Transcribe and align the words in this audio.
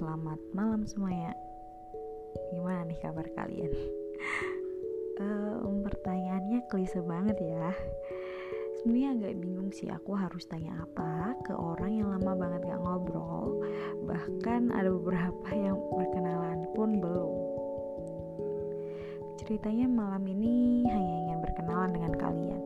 malam 0.00 0.82
semuanya. 0.88 1.36
Gimana 2.50 2.86
nih 2.88 2.98
kabar 2.98 3.26
kalian? 3.34 3.70
um, 5.22 5.82
pertanyaannya 5.86 6.66
klise 6.66 6.98
banget 7.04 7.38
ya. 7.38 7.70
Sebenarnya 8.80 9.10
agak 9.16 9.34
bingung 9.40 9.70
sih 9.72 9.88
aku 9.88 10.12
harus 10.18 10.44
tanya 10.50 10.82
apa 10.82 11.38
ke 11.46 11.54
orang 11.54 11.94
yang 11.94 12.08
lama 12.10 12.34
banget 12.34 12.68
gak 12.68 12.82
ngobrol. 12.82 13.62
Bahkan 14.04 14.74
ada 14.74 14.90
beberapa 14.90 15.48
yang 15.54 15.78
berkenalan 15.94 16.66
pun 16.74 16.98
belum. 16.98 17.32
Ceritanya 19.44 19.86
malam 19.88 20.24
ini 20.26 20.84
hanya 20.88 21.14
ingin 21.26 21.38
berkenalan 21.40 21.90
dengan 21.94 22.12
kalian. 22.16 22.62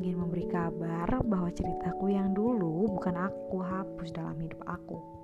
Ingin 0.00 0.16
memberi 0.16 0.46
kabar 0.48 1.08
bahwa 1.26 1.50
ceritaku 1.52 2.14
yang 2.14 2.32
dulu 2.32 2.88
bukan 2.94 3.26
aku 3.26 3.58
hapus 3.60 4.10
dalam 4.14 4.38
hidup 4.38 4.62
aku. 4.64 5.20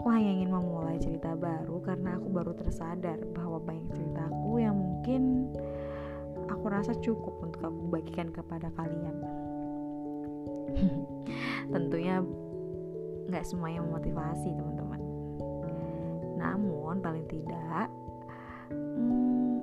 Aku 0.00 0.06
hanya 0.08 0.32
ingin 0.32 0.50
memulai 0.52 0.96
cerita 0.96 1.36
baru 1.36 1.76
karena 1.84 2.16
aku 2.16 2.28
baru 2.32 2.52
tersadar 2.56 3.20
bahwa 3.36 3.60
banyak 3.60 3.92
ceritaku 3.92 4.64
yang 4.64 4.72
mungkin 4.72 5.52
aku 6.48 6.64
rasa 6.72 6.96
cukup 7.04 7.36
untuk 7.44 7.60
aku 7.68 7.80
bagikan 7.92 8.32
kepada 8.32 8.72
kalian. 8.74 9.16
Tentunya 11.74 12.24
nggak 13.28 13.44
semuanya 13.44 13.84
memotivasi 13.84 14.48
teman-teman. 14.56 15.00
Namun 16.40 17.04
paling 17.04 17.28
tidak, 17.28 17.86
hmm, 18.72 19.56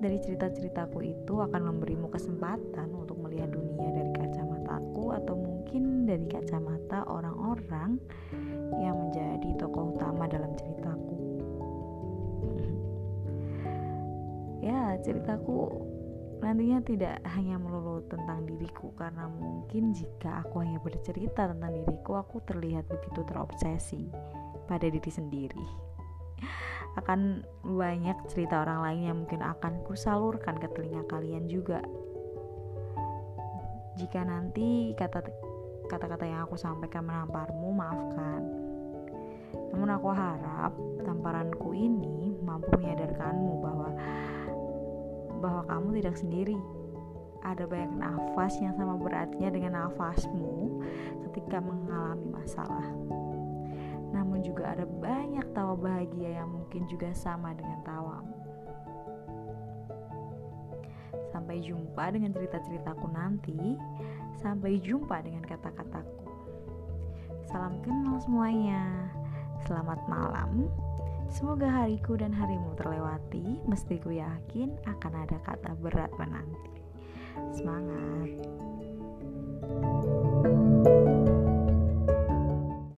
dari 0.00 0.18
cerita-ceritaku 0.20 0.98
itu 1.04 1.34
akan 1.40 1.72
memberimu 1.72 2.08
kesempatan 2.08 2.92
untuk 2.92 3.20
melihat 3.20 3.52
dunia 3.52 3.88
dari 3.92 4.12
kacamataku 4.16 5.14
atau 5.16 5.34
mungkin 5.66 6.06
dari 6.06 6.30
kacamata 6.30 7.02
orang-orang 7.10 7.98
yang 8.78 8.94
menjadi 8.94 9.50
tokoh 9.58 9.98
utama 9.98 10.30
dalam 10.30 10.54
ceritaku. 10.54 11.18
ya, 14.62 14.94
ceritaku 15.02 15.66
nantinya 16.38 16.78
tidak 16.86 17.18
hanya 17.34 17.58
melulu 17.58 17.98
tentang 18.06 18.46
diriku 18.46 18.94
karena 18.94 19.26
mungkin 19.26 19.90
jika 19.90 20.46
aku 20.46 20.62
hanya 20.62 20.78
bercerita 20.78 21.50
tentang 21.50 21.82
diriku, 21.82 22.14
aku 22.14 22.38
terlihat 22.46 22.86
begitu 22.86 23.26
terobsesi 23.26 24.06
pada 24.70 24.86
diri 24.86 25.10
sendiri 25.10 25.66
akan 26.94 27.42
banyak 27.66 28.14
cerita 28.30 28.62
orang 28.62 28.86
lain 28.86 29.02
yang 29.02 29.18
mungkin 29.26 29.42
akan 29.42 29.82
kusalurkan 29.82 30.62
ke 30.62 30.70
telinga 30.78 31.02
kalian 31.10 31.50
juga. 31.50 31.82
Jika 33.98 34.24
nanti 34.24 34.96
kata 34.96 35.24
kata-kata 35.86 36.24
yang 36.26 36.44
aku 36.46 36.58
sampaikan 36.58 37.06
menamparmu, 37.06 37.68
maafkan. 37.72 38.42
Namun 39.72 39.88
aku 39.90 40.08
harap 40.10 40.72
tamparanku 41.02 41.74
ini 41.74 42.38
mampu 42.42 42.70
menyadarkanmu 42.76 43.52
bahwa 43.62 43.90
bahwa 45.42 45.62
kamu 45.66 45.88
tidak 46.02 46.16
sendiri. 46.18 46.58
Ada 47.46 47.62
banyak 47.62 47.94
nafas 47.94 48.58
yang 48.58 48.74
sama 48.74 48.98
beratnya 48.98 49.54
dengan 49.54 49.86
nafasmu 49.86 50.82
ketika 51.30 51.62
mengalami 51.62 52.26
masalah 52.34 52.90
namun 54.16 54.40
juga 54.40 54.72
ada 54.72 54.88
banyak 54.88 55.44
tawa 55.52 55.76
bahagia 55.76 56.40
yang 56.40 56.48
mungkin 56.48 56.88
juga 56.88 57.12
sama 57.12 57.52
dengan 57.52 57.84
tawamu. 57.84 58.45
Sampai 61.46 61.62
jumpa 61.62 62.10
dengan 62.10 62.34
cerita-ceritaku 62.34 63.06
nanti. 63.14 63.78
Sampai 64.42 64.82
jumpa 64.82 65.22
dengan 65.22 65.46
kata-kataku. 65.46 66.26
Salam 67.46 67.78
kenal 67.86 68.18
semuanya. 68.18 69.06
Selamat 69.62 70.02
malam. 70.10 70.66
Semoga 71.30 71.70
hariku 71.70 72.18
dan 72.18 72.34
harimu 72.34 72.74
terlewati. 72.74 73.62
Mesti 73.62 73.94
ku 74.02 74.10
yakin 74.10 74.74
akan 74.90 75.12
ada 75.22 75.38
kata 75.46 75.78
berat 75.78 76.10
menanti. 76.18 76.82
Semangat. 77.54 78.42